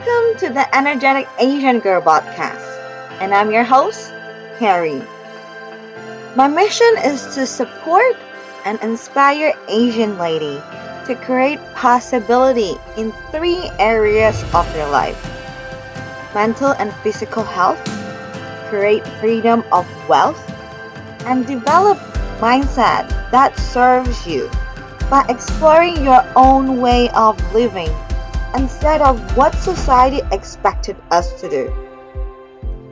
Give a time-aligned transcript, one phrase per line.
[0.00, 2.64] Welcome to the Energetic Asian Girl podcast,
[3.20, 4.08] and I'm your host,
[4.58, 5.02] Carey.
[6.34, 8.16] My mission is to support
[8.64, 10.56] and inspire Asian lady
[11.04, 15.20] to create possibility in three areas of their life:
[16.32, 17.84] mental and physical health,
[18.72, 20.40] create freedom of wealth,
[21.28, 21.98] and develop
[22.40, 23.04] mindset
[23.36, 24.48] that serves you
[25.12, 27.92] by exploring your own way of living
[28.54, 31.72] instead of what society expected us to do.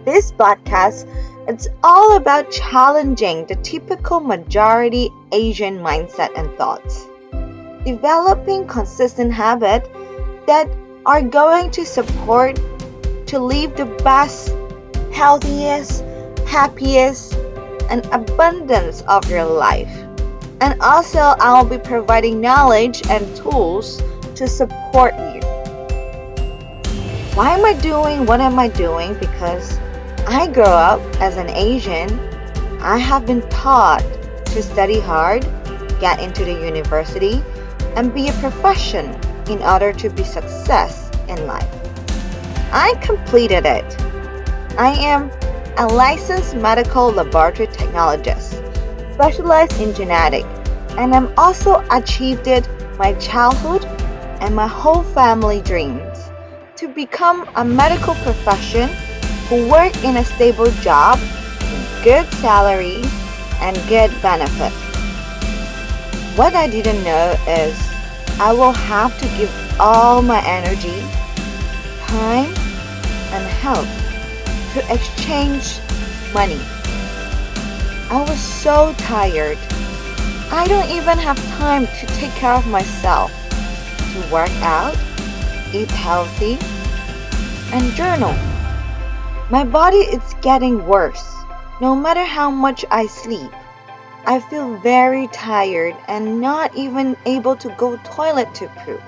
[0.05, 1.07] This podcast
[1.49, 7.07] it's all about challenging the typical majority Asian mindset and thoughts.
[7.87, 9.89] Developing consistent habits
[10.47, 10.69] that
[11.07, 12.61] are going to support
[13.29, 14.55] to live the best,
[15.11, 16.05] healthiest,
[16.47, 17.33] happiest,
[17.89, 20.05] and abundance of your life.
[20.61, 24.03] And also, I will be providing knowledge and tools
[24.35, 25.48] to support you.
[27.39, 29.15] Why am I doing what am I doing?
[29.15, 29.79] Because
[30.27, 32.19] I grew up as an Asian.
[32.81, 34.03] I have been taught
[34.47, 35.47] to study hard,
[36.01, 37.41] get into the university,
[37.95, 39.17] and be a profession
[39.49, 41.71] in order to be success in life.
[42.73, 43.87] I completed it.
[44.77, 45.31] I am
[45.77, 48.59] a licensed medical laboratory technologist,
[49.15, 50.45] specialized in genetic,
[50.99, 53.85] and I'm also achieved it my childhood
[54.41, 56.08] and my whole family dreams
[56.79, 58.89] to become a medical profession
[59.49, 61.19] who work in a stable job,
[62.05, 63.03] good salary,
[63.61, 64.73] and good benefit.
[66.39, 67.77] What I didn't know is
[68.39, 71.03] I will have to give all my energy,
[72.07, 72.55] time,
[73.35, 73.91] and health
[74.75, 75.81] to exchange
[76.33, 76.61] money.
[78.09, 79.59] I was so tired.
[80.53, 83.33] I don't even have time to take care of myself,
[84.13, 84.97] to work out,
[85.75, 86.59] eat healthy,
[87.73, 88.35] and journal.
[89.51, 91.35] My body is getting worse.
[91.81, 93.53] No matter how much I sleep,
[94.27, 99.03] I feel very tired and not even able to go toilet to poop.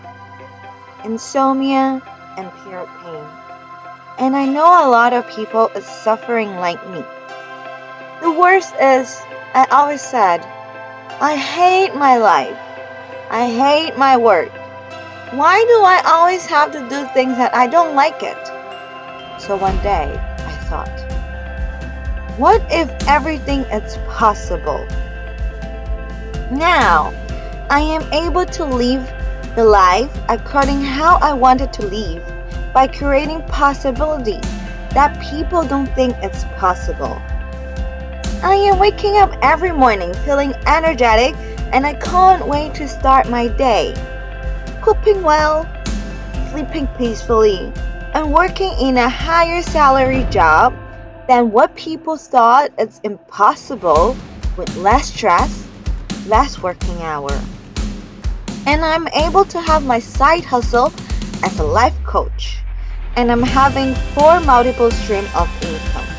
[1.04, 2.00] Insomnia
[2.36, 3.40] and pure pain
[4.20, 7.02] and I know a lot of people is suffering like me.
[8.20, 9.18] The worst is,
[9.54, 10.44] I always said,
[11.20, 12.58] I hate my life.
[13.30, 14.52] I hate my work.
[15.32, 18.48] Why do I always have to do things that I don't like it?
[19.40, 20.90] So one day, I thought,
[22.36, 24.84] what if everything is possible?
[26.50, 27.14] Now,
[27.70, 29.06] I am able to live
[29.54, 32.24] the life according how I wanted to live
[32.74, 34.42] by creating possibilities
[34.94, 37.22] that people don't think it's possible.
[38.42, 41.36] I am waking up every morning feeling energetic
[41.72, 43.94] and I can't wait to start my day.
[44.90, 45.70] Cooking well,
[46.50, 47.72] sleeping peacefully,
[48.12, 50.74] and working in a higher salary job
[51.28, 54.16] than what people thought is impossible
[54.56, 55.64] with less stress,
[56.26, 57.30] less working hour.
[58.66, 60.92] And I'm able to have my side hustle
[61.44, 62.58] as a life coach
[63.14, 66.10] and I'm having four multiple stream of income.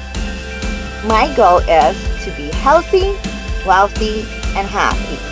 [1.09, 3.19] My goal is to be healthy,
[3.67, 4.21] wealthy,
[4.55, 5.30] and happy.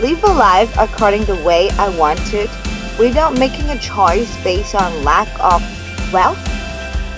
[0.00, 2.50] Live a life according the way I want it
[2.98, 5.62] without making a choice based on lack of
[6.12, 6.36] wealth,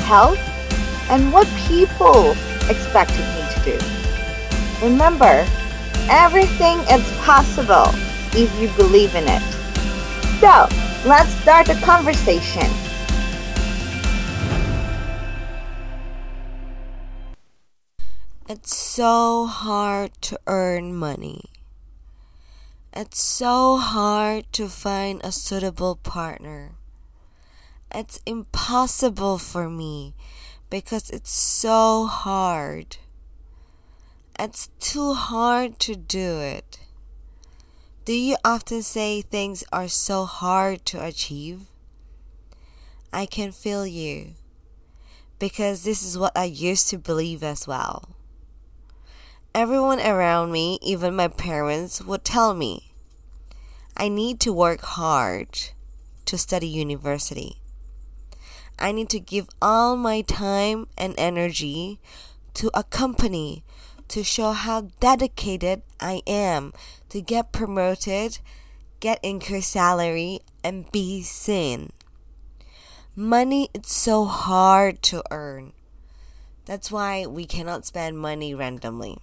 [0.01, 0.39] health,
[1.09, 2.33] and what people
[2.69, 4.87] expected me to do.
[4.87, 5.47] Remember,
[6.11, 7.89] everything is possible
[8.35, 9.43] if you believe in it.
[10.41, 10.69] So,
[11.09, 12.71] let's start the conversation.
[18.49, 21.56] It's so hard to earn money.
[22.99, 26.77] It's so hard to find a suitable partner.
[27.95, 30.15] It's impossible for me
[30.71, 32.97] because it's so hard.
[34.41, 36.79] It's too hard to do it.
[38.07, 41.67] Do you often say things are so hard to achieve?
[43.13, 44.37] I can feel you
[45.39, 48.09] because this is what I used to believe as well.
[49.55, 52.86] Everyone around me, even my parents, would tell me
[53.99, 55.49] I need to work hard
[56.27, 57.63] to study university.
[58.79, 61.99] I need to give all my time and energy
[62.55, 63.65] to a company
[64.09, 66.75] to show how dedicated I am
[67.09, 68.39] to get promoted,
[69.01, 71.91] get increased salary, and be seen.
[73.15, 75.73] Money is so hard to earn.
[76.67, 79.17] That's why we cannot spend money randomly.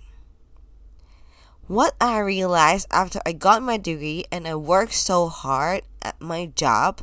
[1.67, 6.47] What I realized after I got my degree and I worked so hard at my
[6.47, 6.99] job,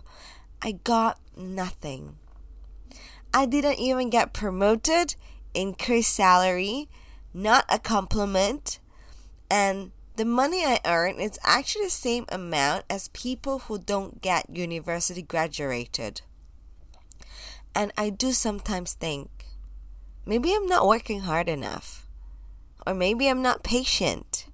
[0.61, 2.17] I got nothing.
[3.33, 5.15] I didn't even get promoted,
[5.55, 6.91] increased salary,
[7.33, 8.81] not a compliment,
[9.51, 14.55] and the money I earn is actually the same amount as people who don't get
[14.55, 16.21] university graduated.
[17.75, 19.47] And I do sometimes think
[20.27, 22.07] maybe I'm not working hard enough,
[22.87, 24.49] or maybe I'm not patient.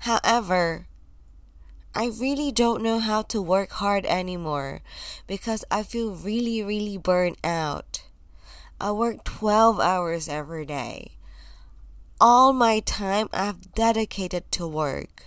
[0.00, 0.86] However,
[1.94, 4.80] I really don't know how to work hard anymore
[5.26, 8.02] because I feel really, really burned out.
[8.80, 11.12] I work 12 hours every day.
[12.18, 15.24] All my time I've dedicated to work.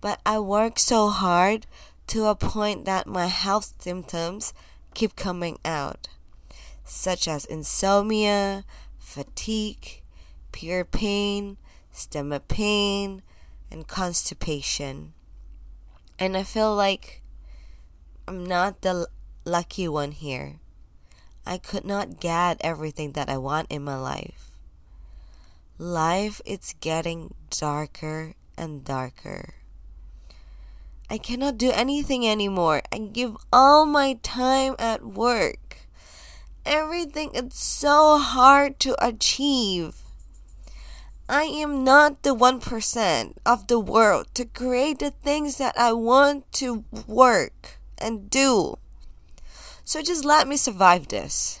[0.00, 1.66] But I work so hard
[2.06, 4.54] to a point that my health symptoms
[4.94, 6.08] keep coming out,
[6.84, 8.64] such as insomnia,
[8.98, 10.02] fatigue,
[10.52, 11.58] pure pain,
[11.92, 13.22] stomach pain,
[13.70, 15.12] and constipation
[16.18, 17.22] and I feel like
[18.26, 19.06] I'm not the
[19.44, 20.60] lucky one here.
[21.46, 24.50] I could not get everything that I want in my life.
[25.78, 29.54] Life is getting darker and darker.
[31.08, 32.82] I cannot do anything anymore.
[32.90, 35.86] I give all my time at work.
[36.64, 40.02] Everything is so hard to achieve.
[41.28, 46.50] I am not the 1% of the world to create the things that I want
[46.54, 48.78] to work and do.
[49.84, 51.60] So just let me survive this.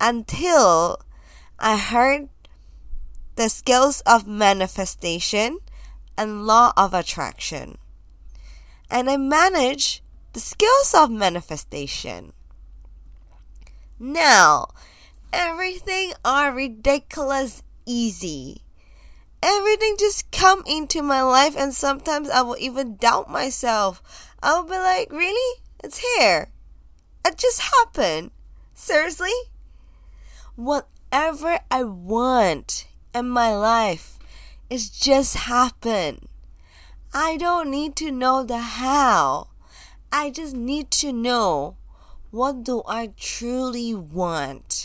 [0.00, 1.00] Until
[1.58, 2.28] I heard
[3.34, 5.58] the skills of manifestation
[6.16, 7.78] and law of attraction.
[8.90, 10.02] And I manage
[10.32, 12.32] the skills of manifestation.
[13.98, 14.68] Now,
[15.36, 18.62] everything are ridiculous easy.
[19.42, 24.02] Everything just come into my life and sometimes I will even doubt myself.
[24.42, 25.60] I'll be like, really?
[25.84, 26.48] It's here.
[27.24, 28.30] It just happened.
[28.74, 29.36] Seriously?
[30.56, 34.18] Whatever I want in my life
[34.70, 36.28] is just happen.
[37.12, 39.48] I don't need to know the how.
[40.10, 41.76] I just need to know
[42.30, 44.75] what do I truly want.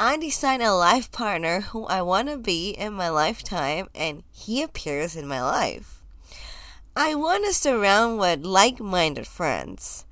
[0.00, 4.62] I decide a life partner who I want to be in my lifetime, and he
[4.62, 6.04] appears in my life.
[6.94, 10.06] I want to surround with like minded friends.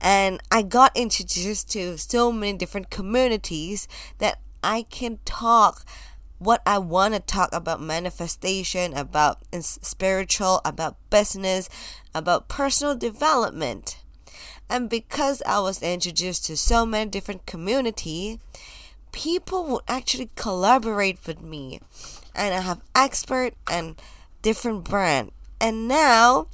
[0.00, 3.86] And I got introduced to so many different communities
[4.18, 5.84] that I can talk
[6.38, 11.68] what I want to talk about manifestation, about spiritual, about business,
[12.14, 13.98] about personal development.
[14.70, 18.40] And because I was introduced to so many different community,
[19.16, 21.80] people would actually collaborate with me
[22.34, 23.96] and I have expert and
[24.42, 25.32] different brand.
[25.58, 26.48] And now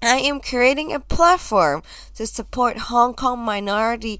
[0.00, 1.82] I am creating a platform
[2.14, 4.18] to support Hong Kong minority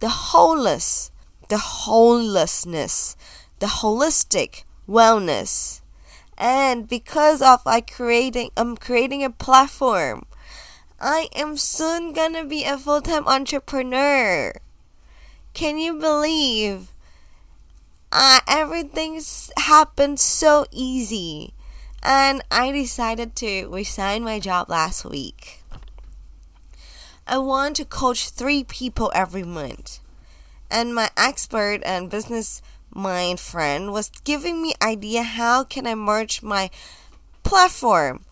[0.00, 1.12] the wholeness,
[1.48, 3.16] the wholenessness,
[3.60, 5.80] the holistic wellness.
[6.36, 10.26] And because of I creating I'm creating a platform,
[11.00, 14.52] I am soon gonna be a full-time entrepreneur.
[15.54, 16.90] Can you believe
[18.12, 21.52] uh, everything's happened so easy.
[22.02, 25.62] And I decided to resign my job last week.
[27.26, 29.98] I want to coach three people every month.
[30.70, 32.62] And my expert and business
[32.94, 36.70] mind friend was giving me idea how can I merge my
[37.42, 38.24] platform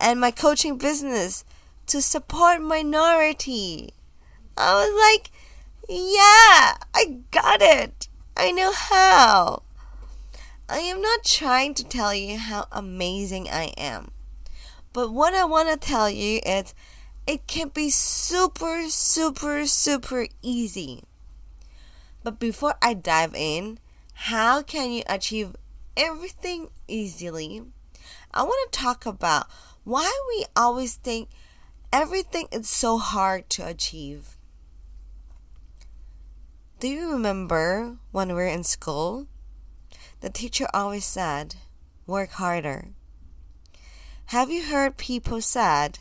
[0.00, 1.44] and my coaching business
[1.86, 3.90] to support minority.
[4.56, 5.30] I was like,
[5.88, 8.08] yeah, I got it.
[8.38, 9.62] I know how.
[10.68, 14.10] I am not trying to tell you how amazing I am.
[14.92, 16.74] But what I want to tell you is
[17.26, 21.04] it can be super, super, super easy.
[22.22, 23.78] But before I dive in,
[24.12, 25.56] how can you achieve
[25.96, 27.62] everything easily?
[28.34, 29.46] I want to talk about
[29.84, 31.30] why we always think
[31.90, 34.35] everything is so hard to achieve.
[36.86, 39.26] Do you remember when we were in school?
[40.20, 41.56] The teacher always said,
[42.06, 42.90] work harder.
[44.26, 45.98] Have you heard people said,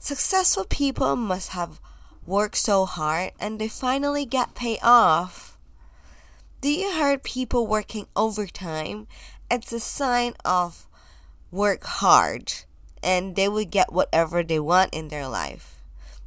[0.00, 1.78] successful people must have
[2.26, 5.56] worked so hard and they finally get paid off?
[6.60, 9.06] Do you heard people working overtime?
[9.48, 10.88] It's a sign of
[11.52, 12.52] work hard
[13.00, 15.76] and they will get whatever they want in their life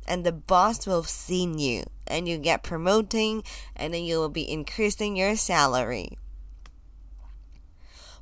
[0.08, 3.44] and the boss will have seen you and you get promoting
[3.76, 6.18] and then you will be increasing your salary.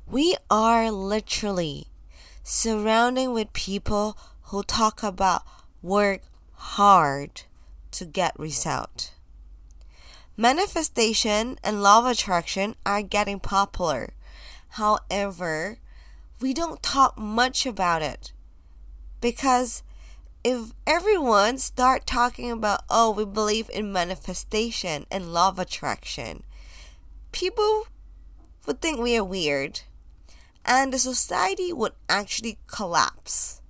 [0.06, 1.88] We are literally
[2.42, 5.42] surrounding with people who talk about
[5.82, 6.22] work
[6.54, 7.42] hard,
[7.90, 9.12] to get result.
[10.36, 14.10] Manifestation and law of attraction are getting popular.
[14.70, 15.78] However,
[16.40, 18.32] we don't talk much about it
[19.20, 19.82] because
[20.42, 26.42] if everyone start talking about oh we believe in manifestation and law of attraction
[27.32, 27.86] people
[28.66, 29.82] would think we are weird
[30.64, 33.60] and the society would actually collapse.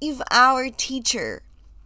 [0.00, 1.42] If our teacher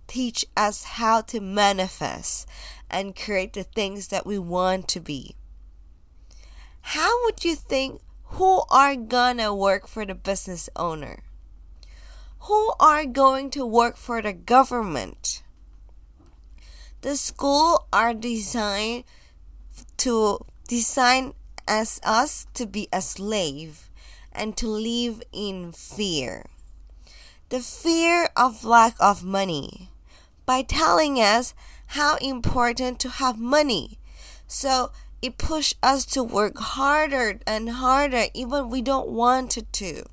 [0.06, 2.48] teach us how to manifest
[2.90, 5.34] and create the things that we want to be
[6.80, 8.00] how would you think
[8.38, 11.24] who are gonna work for the business owner
[12.46, 15.42] who are going to work for the government.
[17.00, 19.04] The school are designed
[19.98, 20.38] to
[20.68, 21.34] design
[21.66, 23.90] as us to be a slave
[24.32, 26.46] and to live in fear.
[27.48, 29.90] The fear of lack of money
[30.44, 31.52] by telling us
[31.98, 33.98] how important to have money.
[34.46, 40.06] So it push us to work harder and harder even we don't want to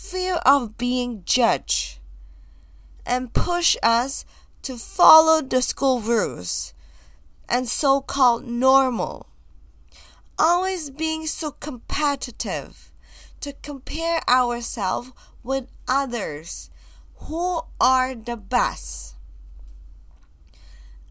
[0.00, 1.98] fear of being judged,
[3.04, 4.24] and push us
[4.62, 6.72] to follow the school rules
[7.48, 9.26] and so called normal.
[10.38, 12.92] Always being so competitive
[13.40, 16.70] to compare ourselves with others
[17.26, 19.16] who are the best.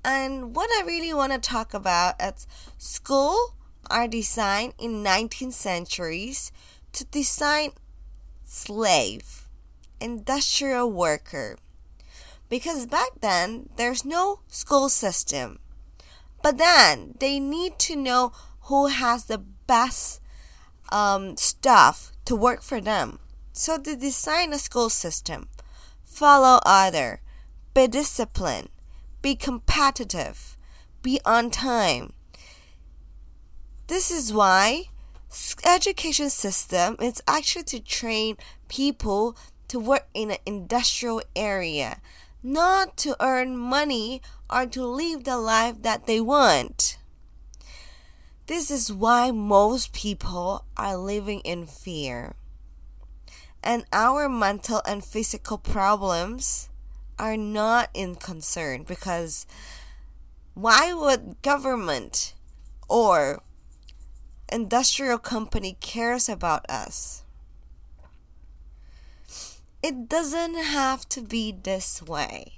[0.03, 2.47] And what I really want to talk about is
[2.79, 3.53] school
[3.91, 6.51] are designed in 19th centuries
[6.93, 7.71] to design
[8.49, 9.47] slave,
[10.01, 11.55] industrial worker.
[12.49, 15.59] Because back then, there's no school system.
[16.41, 20.19] But then, they need to know who has the best
[20.91, 23.19] um, stuff to work for them.
[23.53, 25.49] So they design a school system.
[26.03, 27.21] Follow other.
[27.75, 28.69] Be disciplined.
[29.21, 30.57] Be competitive.
[31.03, 32.13] Be on time.
[33.87, 34.85] This is why
[35.65, 42.01] education system is actually to train people to work in an industrial area,
[42.41, 46.97] not to earn money or to live the life that they want.
[48.47, 52.33] This is why most people are living in fear.
[53.63, 56.69] And our mental and physical problems
[57.19, 59.45] are not in concern because
[60.55, 62.33] why would government
[62.87, 63.43] or
[64.51, 67.23] industrial company cares about us.
[69.81, 72.53] It doesn't have to be this way.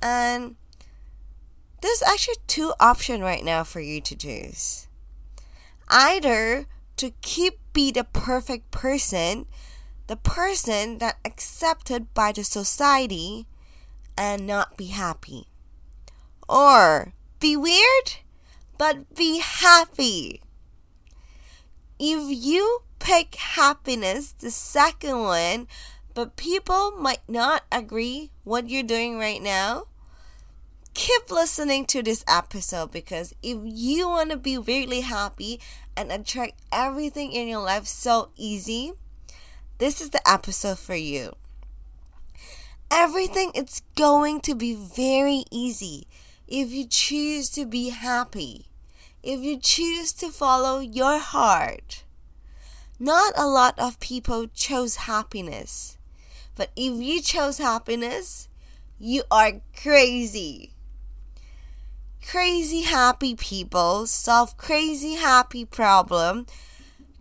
[0.00, 0.56] And
[1.80, 4.86] there's actually two options right now for you to choose.
[5.88, 9.46] Either to keep be the perfect person,
[10.06, 13.46] the person that accepted by the society
[14.16, 15.48] and not be happy.
[16.48, 18.18] Or be weird
[18.78, 20.40] but be happy
[21.98, 25.68] if you pick happiness, the second one,
[26.14, 29.84] but people might not agree what you're doing right now,
[30.94, 35.60] keep listening to this episode because if you want to be really happy
[35.96, 38.92] and attract everything in your life so easy,
[39.78, 41.34] this is the episode for you.
[42.90, 46.06] Everything is going to be very easy
[46.46, 48.66] if you choose to be happy
[49.24, 52.04] if you choose to follow your heart.
[53.00, 55.96] Not a lot of people chose happiness,
[56.54, 58.48] but if you chose happiness,
[58.98, 60.72] you are crazy.
[62.26, 66.46] Crazy happy people solve crazy happy problem,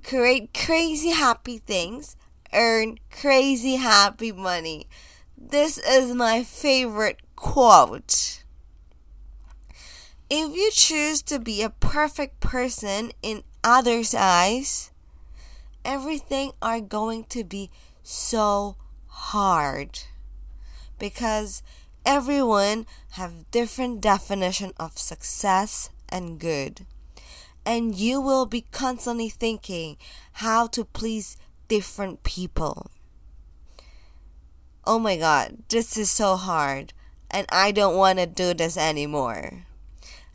[0.04, 2.16] create crazy happy things,
[2.54, 4.88] earn crazy happy money.
[5.38, 8.43] This is my favorite quote.
[10.36, 14.90] If you choose to be a perfect person in others' eyes,
[15.86, 17.70] everything are going to be
[18.02, 18.76] so
[19.06, 20.00] hard.
[20.98, 21.62] Because
[22.04, 26.88] everyone have different definition of success and good.
[27.64, 29.98] And you will be constantly thinking
[30.42, 31.38] how to please
[31.68, 32.90] different people.
[34.84, 36.92] Oh my god this is so hard.
[37.30, 39.68] And i don't want to do this anymore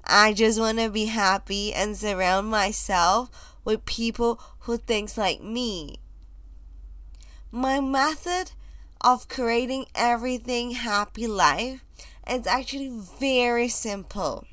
[0.08, 3.28] I just want to be happy and surround myself
[3.62, 6.00] with people who thinks like me.
[7.52, 8.52] My method
[9.02, 11.84] of creating everything happy life
[12.26, 14.46] is actually very simple.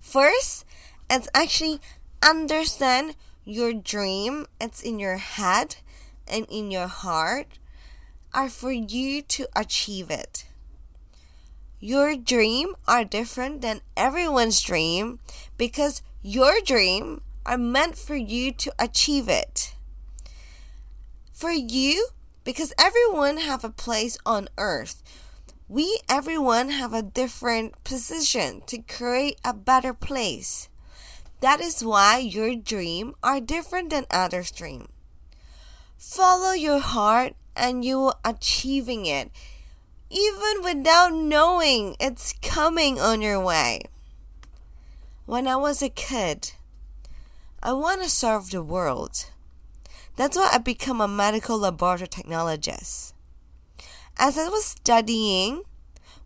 [0.00, 0.64] First,
[1.08, 1.80] it's actually
[2.20, 4.46] understand your dream.
[4.60, 5.76] It's in your head
[6.26, 7.58] and in your heart
[8.34, 10.46] are for you to achieve it.
[11.82, 15.18] Your dream are different than everyone's dream
[15.58, 19.74] because your dream are meant for you to achieve it.
[21.32, 22.06] For you,
[22.44, 25.02] because everyone have a place on earth.
[25.68, 30.68] We everyone have a different position to create a better place.
[31.40, 34.86] That is why your dream are different than others' dream.
[35.98, 39.32] Follow your heart and you will achieving it
[40.12, 43.80] even without knowing it's coming on your way.
[45.24, 46.52] When I was a kid,
[47.62, 49.30] I want to serve the world.
[50.16, 53.14] That's why I become a medical laboratory technologist.
[54.18, 55.62] As I was studying,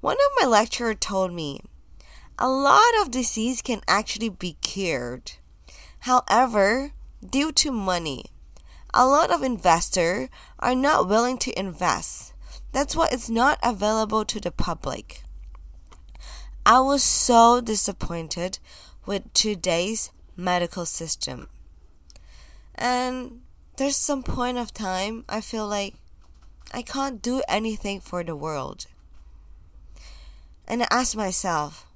[0.00, 1.60] one of my lecturers told me
[2.38, 5.32] a lot of disease can actually be cured.
[6.00, 6.90] However,
[7.24, 8.24] due to money,
[8.92, 10.28] a lot of investors
[10.58, 12.32] are not willing to invest
[12.76, 15.22] that's why it's not available to the public.
[16.66, 18.58] I was so disappointed
[19.06, 21.48] with today's medical system.
[22.74, 23.40] And
[23.78, 25.94] there's some point of time I feel like
[26.70, 28.84] I can't do anything for the world.
[30.68, 31.86] And I ask myself,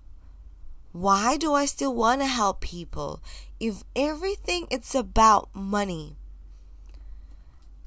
[0.92, 3.20] why do I still want to help people
[3.60, 6.16] if everything it's about money?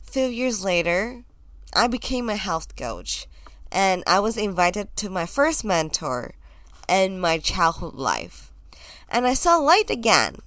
[0.03, 1.23] Few years later,
[1.75, 3.27] I became a health coach
[3.71, 6.35] and I was invited to my first mentor
[6.87, 8.51] in my childhood life.
[9.09, 10.37] And I saw light again.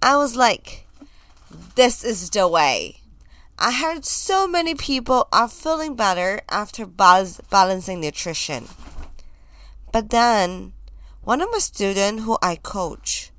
[0.00, 0.86] I was like,
[1.74, 3.00] this is the way.
[3.58, 8.68] I heard so many people are feeling better after balancing nutrition.
[9.92, 10.74] But then,
[11.22, 13.30] one of my students who I coach,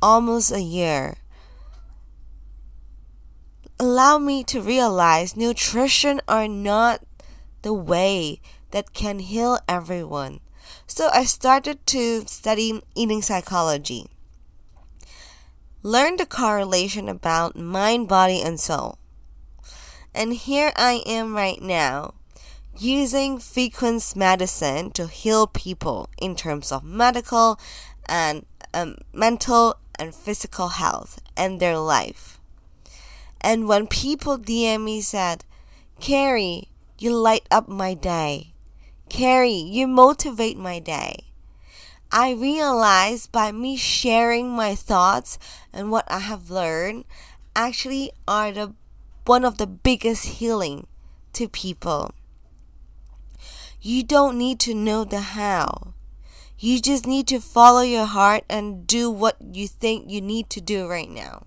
[0.00, 1.16] almost a year,
[3.78, 7.02] allow me to realize nutrition are not
[7.62, 10.40] the way that can heal everyone.
[10.86, 14.06] So I started to study eating psychology.
[15.82, 18.98] Learn the correlation about mind, body, and soul.
[20.14, 22.14] And here I am right now
[22.76, 27.58] using frequency medicine to heal people in terms of medical
[28.06, 32.37] and um, mental and physical health and their life.
[33.40, 35.44] And when people DM me said,
[36.00, 38.54] Carey, you light up my day.
[39.08, 41.32] Carey, you motivate my day.
[42.10, 45.38] I realized by me sharing my thoughts
[45.72, 47.04] and what I have learned
[47.54, 48.74] actually are the
[49.26, 50.86] one of the biggest healing
[51.34, 52.14] to people.
[53.80, 55.94] You don't need to know the how.
[56.58, 60.60] You just need to follow your heart and do what you think you need to
[60.60, 61.44] do right now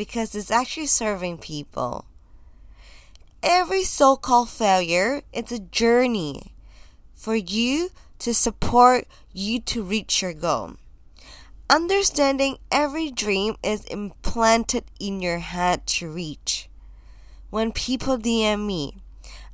[0.00, 2.06] because it's actually serving people.
[3.42, 6.54] Every so called failure, it's a journey
[7.14, 10.76] for you to support you to reach your goal.
[11.68, 16.70] Understanding every dream is implanted in your head to reach.
[17.50, 19.02] When people DM me,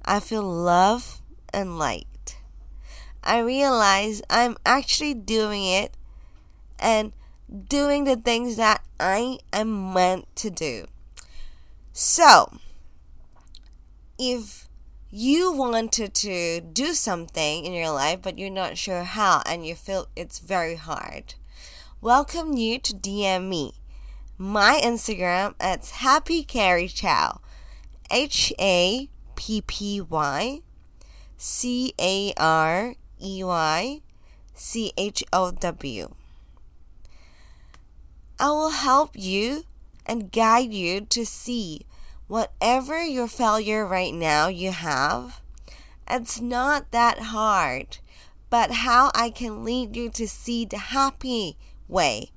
[0.04, 2.36] I feel love and light.
[3.24, 5.96] I realize I'm actually doing it
[6.78, 7.12] and
[7.68, 10.86] doing the things that I am meant to do.
[11.92, 12.58] So,
[14.18, 14.68] if
[15.10, 19.74] you wanted to do something in your life but you're not sure how and you
[19.74, 21.34] feel it's very hard,
[22.00, 23.74] welcome you to DM me.
[24.38, 27.40] My Instagram it's Happy Carey Chow.
[28.10, 30.60] H A P P Y
[31.36, 34.00] C A R E Y
[34.54, 36.14] C H O W.
[38.38, 39.64] I will help you
[40.04, 41.86] and guide you to see
[42.28, 45.40] whatever your failure right now you have.
[46.08, 47.98] It's not that hard,
[48.50, 51.56] but how I can lead you to see the happy
[51.88, 52.30] way,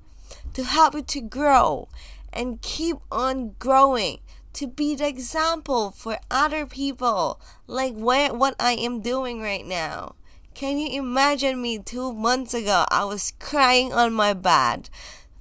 [0.54, 1.88] to help you to grow
[2.32, 4.20] and keep on growing,
[4.54, 10.14] to be the example for other people, like where, what I am doing right now.
[10.54, 12.84] Can you imagine me two months ago?
[12.90, 14.88] I was crying on my bed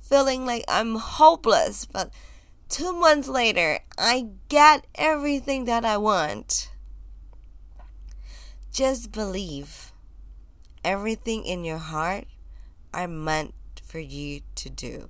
[0.09, 2.11] feeling like I'm hopeless, but
[2.67, 6.71] two months later, I get everything that I want.
[8.73, 9.91] Just believe
[10.83, 12.25] everything in your heart
[12.91, 15.09] are meant for you to do.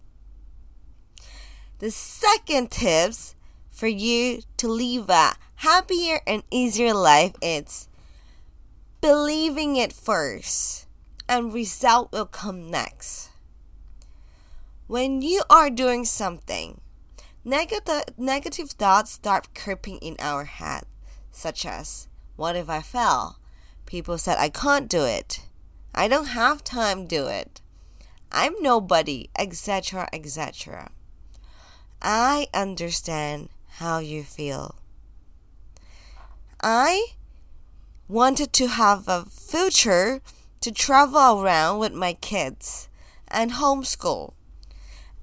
[1.79, 3.35] The second tips
[3.71, 7.88] for you to live a happier and easier life is
[8.99, 10.88] believing it first
[11.29, 13.29] and result will come next.
[14.89, 16.82] When you are doing something,
[17.45, 20.86] negative, negative thoughts start creeping in our head,
[21.32, 23.38] such as, What if I fail?
[23.86, 25.41] People said I can't do it.
[25.93, 27.62] I don't have time to do it.
[28.32, 30.89] I'm nobody, etc., etc.
[32.02, 34.73] I understand how you feel.
[36.63, 37.10] I
[38.08, 40.23] wanted to have a future
[40.62, 42.89] to travel around with my kids
[43.28, 44.34] and homeschool.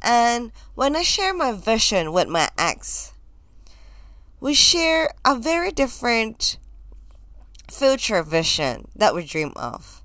[0.02, 3.12] And when I share my vision with my ex,
[4.40, 6.58] we share a very different
[7.70, 10.02] future vision that we dream of.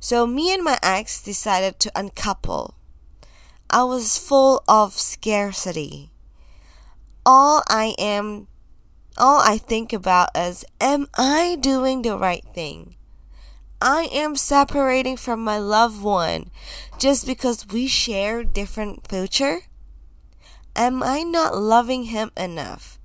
[0.00, 2.74] So me and my ex decided to uncouple.
[3.70, 6.10] I was full of scarcity.
[7.24, 8.48] All I am
[9.16, 12.96] all I think about is am I doing the right thing?
[13.80, 16.50] I am separating from my loved one
[16.98, 19.62] just because we share different future?
[20.76, 22.98] Am I not loving him enough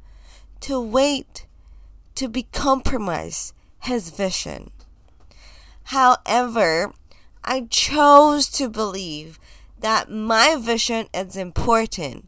[0.62, 1.46] to wait
[2.16, 4.72] to be compromised his vision?
[5.86, 6.94] However,
[7.44, 9.40] I chose to believe
[9.80, 12.26] that my vision is important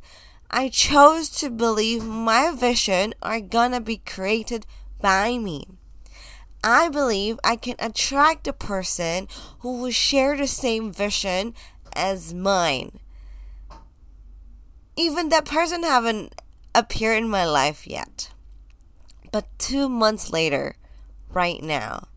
[0.53, 4.65] I chose to believe my vision are gonna be created
[4.99, 5.65] by me.
[6.63, 9.27] I believe I can attract a person
[9.59, 11.55] who will share the same vision
[11.93, 12.99] as mine.
[14.95, 16.35] Even that person haven't
[16.75, 18.29] appeared in my life yet.
[19.31, 20.75] But two months later,
[21.29, 22.07] right now,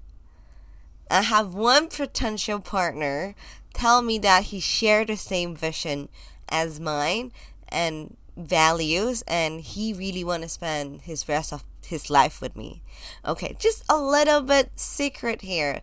[1.11, 3.35] I have one potential partner
[3.73, 6.09] tell me that he shared the same vision
[6.49, 7.33] as mine
[7.69, 12.83] and values and he really want to spend his rest of his life with me.
[13.27, 15.81] Okay, just a little bit secret here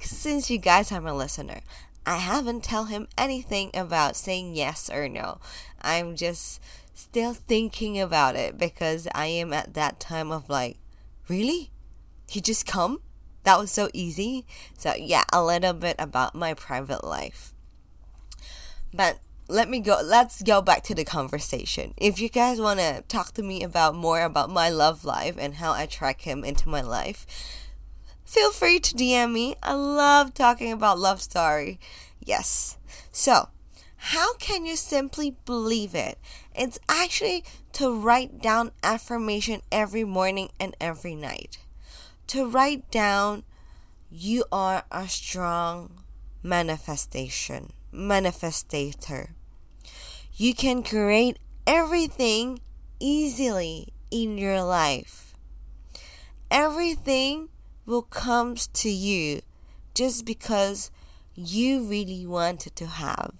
[0.00, 1.60] since you guys are my listener.
[2.06, 5.38] I haven't tell him anything about saying yes or no.
[5.82, 6.60] I'm just
[6.94, 10.78] still thinking about it because I am at that time of like,
[11.28, 11.70] really?
[12.28, 13.00] He just come?
[13.44, 14.46] That was so easy.
[14.76, 17.52] So yeah, a little bit about my private life.
[18.92, 19.18] But
[19.50, 21.92] let me go let's go back to the conversation.
[21.96, 25.54] If you guys want to talk to me about more about my love life and
[25.54, 27.26] how i track him into my life
[28.24, 29.56] feel free to dm me.
[29.60, 31.80] I love talking about love story.
[32.24, 32.78] Yes.
[33.10, 33.48] So
[33.96, 36.16] how can you simply believe it?
[36.54, 41.58] It's actually to write down affirmation every morning and every night.
[42.28, 43.42] To write down
[44.08, 46.04] you are a strong
[46.42, 49.30] manifestation manifestator
[50.40, 52.58] you can create everything
[52.98, 55.34] easily in your life.
[56.50, 57.50] Everything
[57.84, 59.42] will come to you
[59.94, 60.90] just because
[61.34, 63.34] you really wanted to have.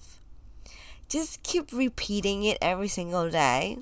[1.08, 3.78] Just keep repeating it every single day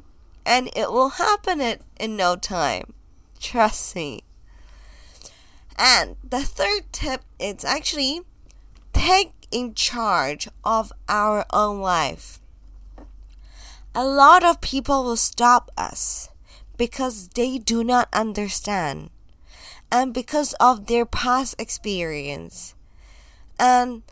[0.47, 2.95] and it will happen it in no time.
[3.41, 4.23] Trust me.
[5.77, 8.21] And the third tip is actually
[8.93, 12.39] take in charge of our own life.
[13.99, 16.29] A lot of people will stop us
[16.77, 19.11] because they do not understand
[19.91, 22.77] and because of their past experience.
[23.59, 24.05] And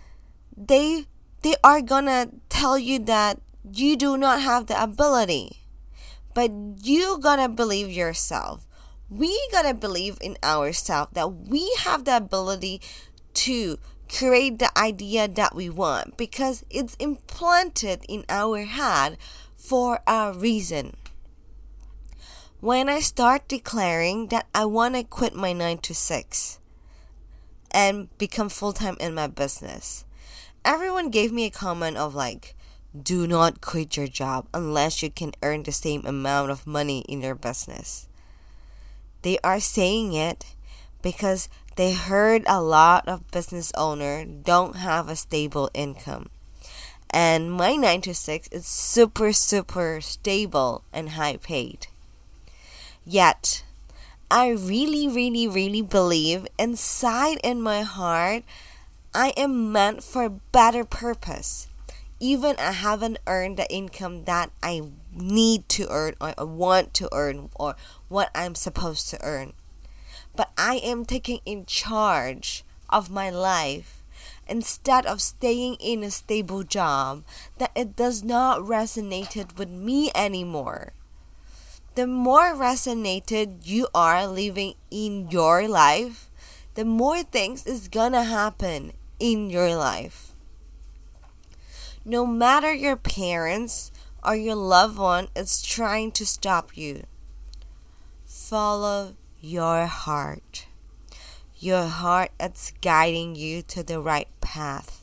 [0.56, 1.06] they
[1.42, 5.62] they are gonna tell you that you do not have the ability.
[6.34, 6.50] But
[6.82, 8.66] you gonna believe yourself.
[9.08, 12.80] We gotta believe in ourselves that we have the ability
[13.34, 19.16] to create the idea that we want because it's implanted in our head
[19.66, 20.94] for a reason.
[22.60, 26.60] When I start declaring that I want to quit my 9 to 6
[27.72, 30.04] and become full time in my business,
[30.64, 32.54] everyone gave me a comment of like,
[32.96, 37.20] do not quit your job unless you can earn the same amount of money in
[37.22, 38.08] your business.
[39.22, 40.54] They are saying it
[41.02, 46.30] because they heard a lot of business owners don't have a stable income
[47.10, 51.86] and my 9 to 6 is super super stable and high paid.
[53.04, 53.62] Yet
[54.30, 58.42] i really really really believe inside in my heart
[59.14, 61.68] i am meant for a better purpose.
[62.18, 67.08] Even i haven't earned the income that i need to earn or I want to
[67.12, 67.76] earn or
[68.08, 69.52] what i'm supposed to earn.
[70.34, 73.95] But i am taking in charge of my life
[74.48, 77.24] instead of staying in a stable job
[77.58, 80.92] that it does not resonate with me anymore.
[81.94, 86.30] The more resonated you are living in your life,
[86.74, 90.32] the more things is gonna happen in your life.
[92.04, 93.90] No matter your parents
[94.22, 97.04] or your loved one is trying to stop you,
[98.26, 100.65] follow your heart.
[101.58, 105.02] Your heart is guiding you to the right path.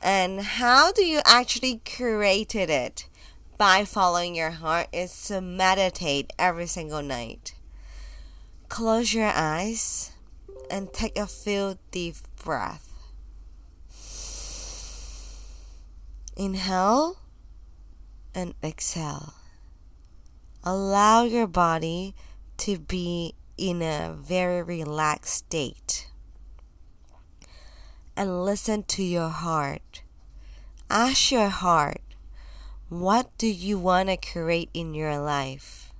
[0.00, 3.06] And how do you actually created it?
[3.58, 7.54] By following your heart is to meditate every single night.
[8.68, 10.12] Close your eyes
[10.70, 12.88] and take a few deep breath.
[16.36, 17.18] Inhale
[18.34, 19.34] and exhale.
[20.64, 22.14] Allow your body
[22.58, 26.08] to be in a very relaxed state.
[28.16, 30.02] And listen to your heart.
[30.88, 32.00] Ask your heart,
[32.88, 35.92] what do you want to create in your life?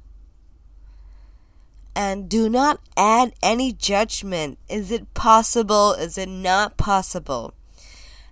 [1.94, 4.58] And do not add any judgment.
[4.68, 5.92] Is it possible?
[5.92, 7.52] Is it not possible?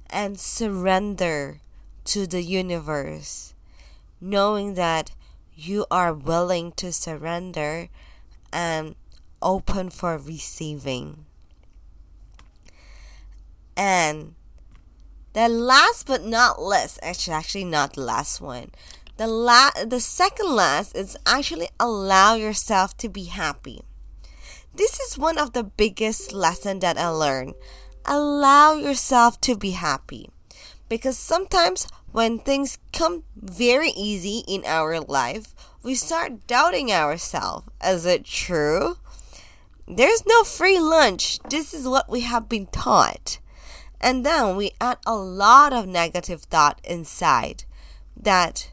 [0.08, 1.60] And surrender
[2.06, 3.52] to the universe,
[4.22, 5.10] knowing that
[5.54, 7.90] you are willing to surrender
[8.52, 8.94] and
[9.42, 11.26] open for receiving.
[13.76, 14.34] And
[15.32, 18.70] the last but not least, actually, actually not the last one.
[19.18, 23.82] The la- the second last is actually allow yourself to be happy.
[24.74, 27.54] This is one of the biggest lesson that I learned.
[28.04, 30.30] Allow yourself to be happy.
[30.88, 37.68] Because sometimes when things come very easy in our life, we start doubting ourselves.
[37.84, 38.96] Is it true?
[39.90, 41.38] There's no free lunch.
[41.48, 43.38] This is what we have been taught.
[44.00, 47.64] And then we add a lot of negative thought inside
[48.14, 48.70] that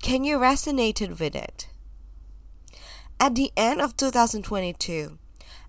[0.00, 1.68] can you resonate with it?
[3.20, 5.18] At the end of 2022,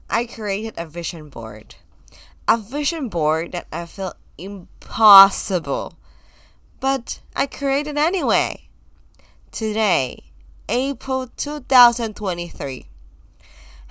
[0.10, 1.76] I created a vision board.
[2.48, 6.00] A vision board that I felt impossible.
[6.80, 8.70] But I created anyway.
[9.52, 10.32] Today,
[10.68, 12.88] April 2023,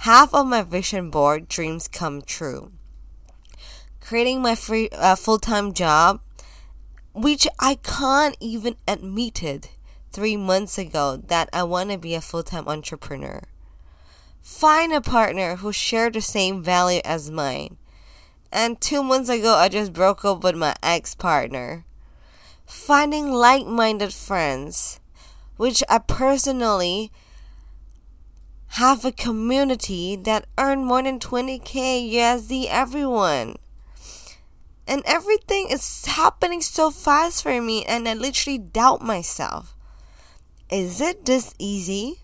[0.03, 2.73] half of my vision board dreams come true.
[4.01, 6.21] Creating my free uh, full-time job,
[7.13, 9.69] which I can't even admitted
[10.13, 13.43] three months ago that I want to be a full-time entrepreneur.
[14.41, 17.77] Find a partner who share the same value as mine
[18.53, 21.87] and two months ago, I just broke up with my ex partner.
[22.67, 25.01] Finding like minded friends,
[25.57, 27.11] which I personally
[28.77, 33.57] have a community that earn more than 20k USD everyone.
[34.87, 39.77] And everything is happening so fast for me, and I literally doubt myself.
[40.71, 42.21] Is it this easy?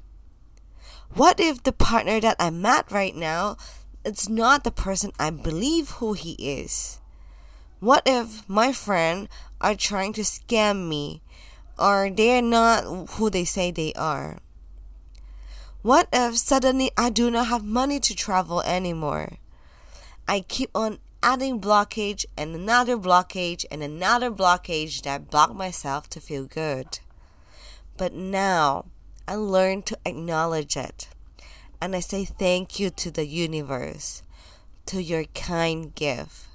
[1.13, 3.59] What if the partner that I'm at right now
[4.03, 6.99] it's not the person I believe who he is?
[7.79, 9.29] What if my friend
[9.61, 11.21] are trying to scam me
[11.79, 14.39] or they're not who they say they are?
[15.89, 19.39] What if suddenly I do not have money to travel anymore?
[20.29, 26.21] I keep on adding blockage and another blockage and another blockage that block myself to
[26.21, 26.99] feel good.
[27.97, 28.85] But now
[29.27, 31.09] I learn to acknowledge it.
[31.81, 34.23] And I say thank you to the universe,
[34.85, 36.49] to your kind gift.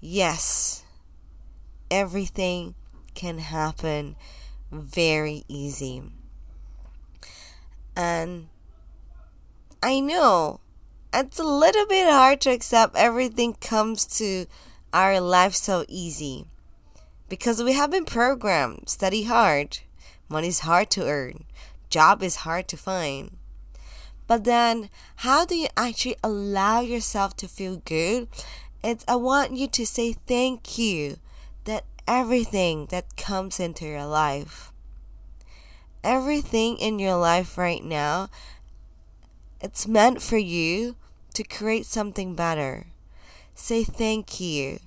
[0.00, 0.84] Yes,
[1.90, 2.76] everything
[3.16, 4.14] can happen
[4.70, 6.04] very easy.
[7.96, 8.48] And
[9.82, 10.60] I know
[11.12, 14.46] it's a little bit hard to accept everything comes to
[14.92, 16.46] our life so easy.
[17.28, 19.78] Because we have been programmed study hard
[20.28, 21.44] money is hard to earn
[21.94, 23.36] job is hard to find.
[24.26, 24.90] But then,
[25.22, 28.26] how do you actually allow yourself to feel good?
[28.82, 31.18] It's I want you to say thank you
[31.66, 34.72] that everything that comes into your life,
[36.04, 38.28] everything in your life right now,
[39.60, 40.94] it's meant for you
[41.34, 42.86] to create something better.
[43.54, 44.78] Say thank you.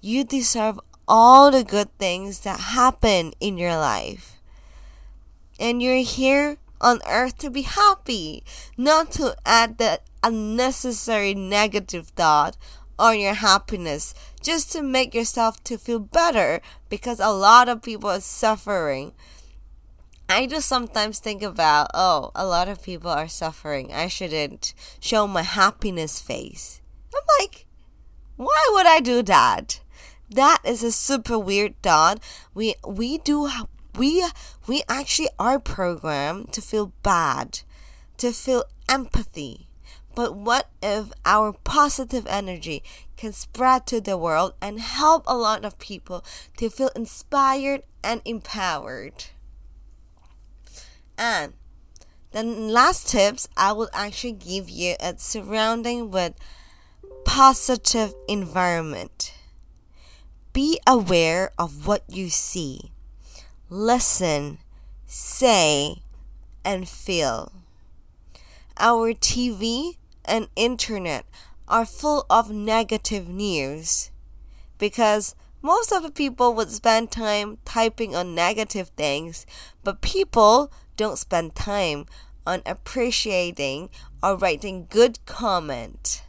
[0.00, 4.36] You deserve all the good things that happen in your life.
[5.58, 8.42] And you're here on earth to be happy,
[8.76, 12.56] not to add that unnecessary negative thought
[12.98, 18.10] on your happiness just to make yourself to feel better because a lot of people
[18.10, 19.12] are suffering.
[20.30, 23.92] I just sometimes think about, oh, a lot of people are suffering.
[23.92, 26.80] I shouldn't show my happiness face.
[27.12, 27.66] I'm like,
[28.36, 29.80] why would I do that?
[30.30, 32.20] That is a super weird thought.
[32.54, 33.50] We we do
[33.98, 34.24] we
[34.68, 37.62] we actually are programmed to feel bad,
[38.18, 39.66] to feel empathy.
[40.14, 42.84] But what if our positive energy
[43.16, 46.24] can spread to the world and help a lot of people
[46.58, 49.24] to feel inspired and empowered?
[51.20, 51.52] And
[52.32, 56.34] The last tips I will actually give you is surrounding with
[57.24, 59.34] positive environment.
[60.52, 62.92] Be aware of what you see.
[63.68, 64.58] Listen,
[65.06, 66.02] say,
[66.64, 67.52] and feel.
[68.78, 71.26] Our TV and internet
[71.68, 74.10] are full of negative news
[74.78, 79.44] because most of the people would spend time typing on negative things,
[79.84, 82.04] but people don't spend time
[82.46, 83.88] on appreciating
[84.22, 86.22] or writing good comment.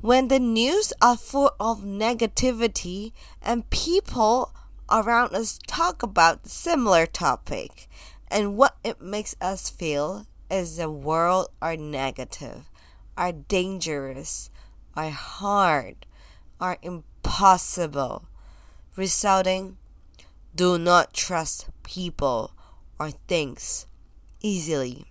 [0.00, 3.12] When the news are full of negativity
[3.42, 4.54] and people
[4.90, 7.86] around us talk about similar topic
[8.28, 12.70] and what it makes us feel is the world are negative,
[13.14, 14.48] are dangerous,
[14.96, 16.06] are hard,
[16.58, 18.24] are impossible,
[18.96, 19.76] resulting
[20.54, 22.52] do not trust people
[23.00, 23.86] or things
[24.42, 25.06] easily.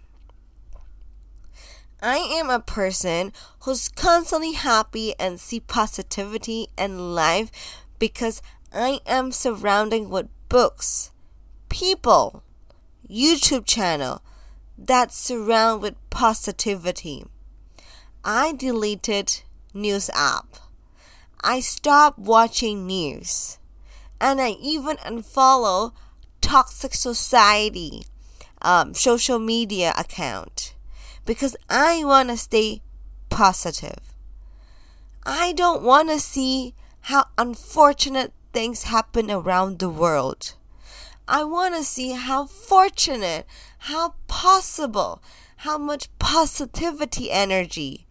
[2.01, 7.51] I am a person who's constantly happy and see positivity in life
[7.97, 11.11] because I am surrounded with books,
[11.67, 12.43] people,
[13.09, 14.21] YouTube channel
[14.77, 17.25] that surround with positivity.
[18.23, 19.41] I deleted
[19.73, 20.55] news app.
[21.41, 23.57] I stopped watching news.
[24.21, 25.93] And I even unfollow
[26.49, 28.01] toxic society
[28.63, 30.73] um, social media account
[31.23, 32.81] because I want to stay
[33.29, 33.99] positive.
[35.23, 40.55] I don't want to see how unfortunate things happen around the world.
[41.27, 43.45] I want to see how fortunate,
[43.93, 45.21] how possible,
[45.57, 48.07] how much positivity energy.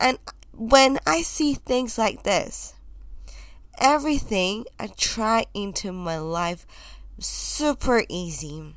[0.00, 0.18] And
[0.52, 2.74] when I see things like this,
[3.76, 6.64] everything I try into my life
[7.18, 8.76] super easy.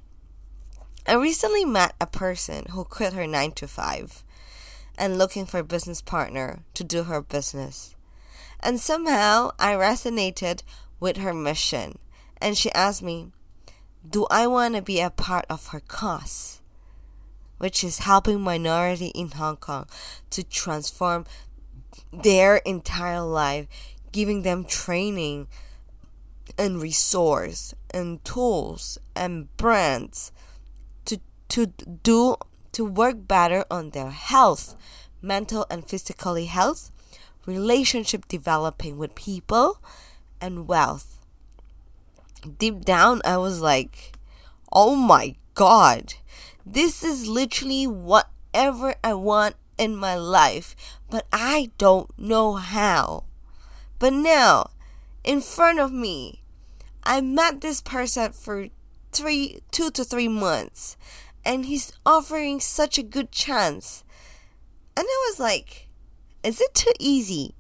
[1.08, 4.23] I recently met a person who quit her 9 to 5
[4.97, 7.95] and looking for a business partner to do her business.
[8.60, 10.63] And somehow I resonated
[10.99, 11.97] with her mission.
[12.39, 13.32] And she asked me,
[14.08, 16.62] Do I want to be a part of her cause?
[17.58, 19.88] Which is helping minority in Hong Kong
[20.32, 21.25] to transform
[22.12, 23.67] their entire life,
[24.12, 25.47] giving them training
[26.58, 30.32] and resource and tools and brands
[31.06, 32.36] to to do
[32.72, 34.76] to work better on their health,
[35.22, 36.92] mental and physically health,
[37.46, 39.80] relationship developing with people,
[40.40, 41.20] and wealth.
[42.58, 44.14] Deep down, I was like,
[44.72, 46.16] oh my god,
[46.66, 50.76] this is literally whatever I want in my life,
[51.10, 53.26] but I don't know how.
[54.00, 54.72] But now,
[55.24, 56.40] in front of me,
[57.04, 58.68] I met this person for
[59.12, 60.98] three, two to three months,
[61.44, 64.04] and he's offering such a good chance.
[64.96, 65.88] And I was like,
[66.44, 67.56] is it too easy?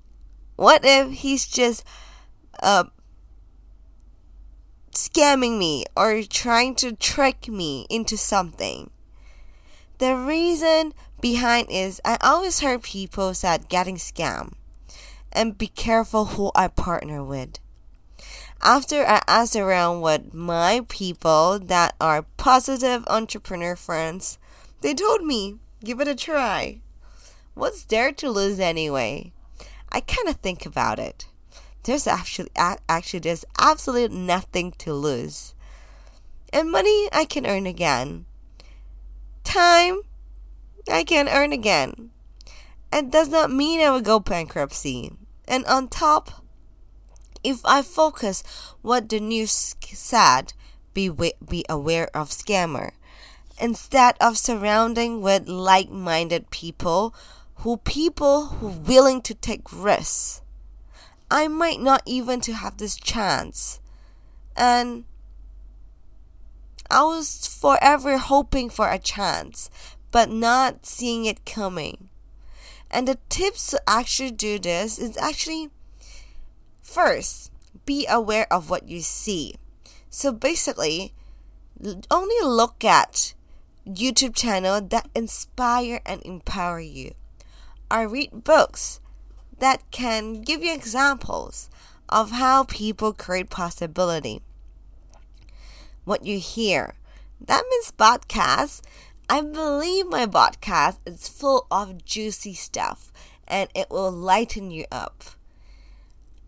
[0.55, 1.83] What if he's just
[2.61, 2.85] uh,
[4.91, 8.91] scamming me or trying to trick me into something?
[9.97, 14.53] The reason behind is I always heard people said getting scammed
[15.31, 17.59] and be careful who I partner with.
[18.63, 24.37] After I asked around with my people that are positive entrepreneur friends,
[24.81, 26.81] they told me, give it a try.
[27.55, 29.33] What's there to lose anyway?
[29.91, 31.25] I kind of think about it.
[31.83, 35.55] There's actually actually there's absolutely nothing to lose.
[36.53, 38.25] And money I can earn again.
[39.43, 40.01] Time
[40.87, 42.11] I can earn again.
[42.93, 45.13] It does not mean I will go bankruptcy.
[45.47, 46.40] And on top,
[47.43, 48.43] if I focus
[48.81, 50.53] what the news said,
[50.93, 52.91] be be aware of scammer
[53.59, 57.13] instead of surrounding with like-minded people
[57.57, 60.41] who people who willing to take risks.
[61.29, 63.79] I might not even to have this chance.
[64.57, 65.05] And
[66.89, 69.69] I was forever hoping for a chance,
[70.11, 72.09] but not seeing it coming.
[72.89, 75.69] And the tips to actually do this is actually
[76.91, 77.51] first,
[77.85, 79.55] be aware of what you see.
[80.09, 81.13] So basically,
[82.11, 83.33] only look at
[83.87, 87.13] YouTube channel that inspire and empower you.
[87.89, 88.99] I read books
[89.59, 91.69] that can give you examples
[92.09, 94.41] of how people create possibility.
[96.03, 96.95] What you hear.
[97.39, 98.81] That means podcasts.
[99.29, 103.11] I believe my podcast is full of juicy stuff
[103.47, 105.23] and it will lighten you up.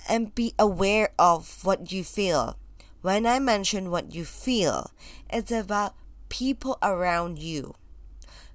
[0.07, 2.57] And be aware of what you feel.
[3.01, 4.91] When I mention what you feel,
[5.29, 5.95] it's about
[6.29, 7.75] people around you.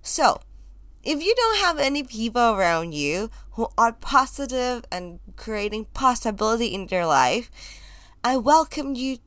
[0.02, 0.40] So,
[1.04, 6.86] if you don't have any people around you who are positive and creating possibility in
[6.86, 7.50] their life,
[8.24, 9.18] I welcome you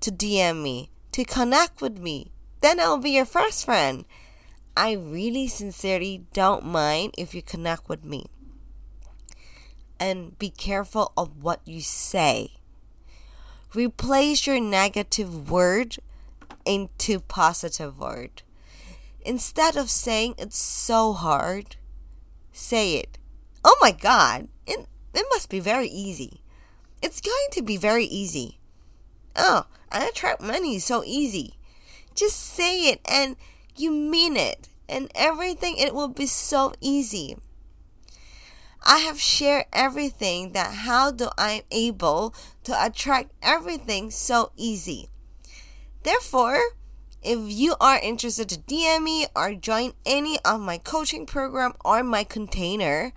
[0.00, 2.30] to DM me, to connect with me.
[2.60, 4.04] Then I'll be your first friend.
[4.76, 8.26] I really sincerely don't mind if you connect with me.
[10.00, 12.52] And be careful of what you say.
[13.74, 15.96] Replace your negative word
[16.64, 18.42] into positive word.
[19.24, 21.76] Instead of saying it's so hard,
[22.52, 23.18] say it.
[23.64, 26.40] Oh my god, it, it must be very easy.
[27.02, 28.58] It's going to be very easy.
[29.34, 31.54] Oh, I attract money so easy.
[32.14, 33.36] Just say it and
[33.76, 37.36] you mean it, and everything, it will be so easy.
[38.84, 45.08] I have shared everything that how do I'm able to attract everything so easy.
[46.02, 46.60] Therefore,
[47.22, 52.02] if you are interested to DM me or join any of my coaching program or
[52.02, 53.12] my container,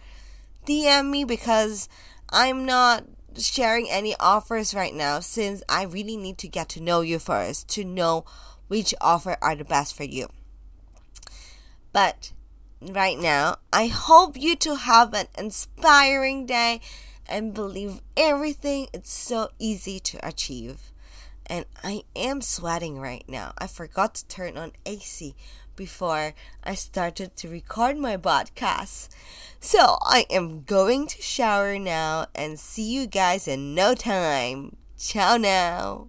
[0.66, 1.90] DM me because
[2.30, 3.04] I'm not
[3.38, 7.68] sharing any offers right now since I really need to get to know you first
[7.70, 8.24] to know
[8.70, 10.30] which offer are the best for you.
[11.92, 12.32] But
[12.82, 16.82] right now, I hope you to have an inspiring day
[17.28, 18.88] and believe everything.
[18.94, 20.92] It's so easy to achieve.
[21.46, 23.54] And I am sweating right now.
[23.58, 25.36] I forgot to turn on AC
[25.76, 29.10] before I started to record my podcast.
[29.62, 34.76] So I am going to shower now and see you guys in no time.
[34.98, 36.08] Ciao now.